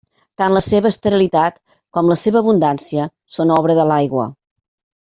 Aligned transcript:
Tant 0.41 0.53
la 0.55 0.61
seva 0.67 0.89
esterilitat 0.93 1.59
com 1.99 2.09
la 2.13 2.17
seva 2.23 2.41
abundància 2.45 3.07
són 3.37 3.55
obra 3.61 3.77
de 3.83 3.87
l'aigua. 3.93 4.27